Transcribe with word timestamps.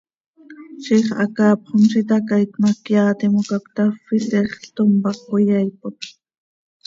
Ziix 0.83 1.03
hacaapxom 1.19 1.81
z 1.89 1.91
itacaiit 2.03 2.51
ma, 2.61 2.71
cyaa 2.85 3.17
timoca 3.19 3.57
cötafp, 3.63 4.05
itexl, 4.17 4.63
tom 4.75 4.89
pac 5.03 5.17
cöyaaipot. 5.27 5.99